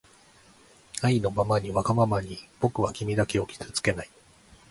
[1.03, 4.09] あいのままにわがままにぼくはきみだけをきずつけない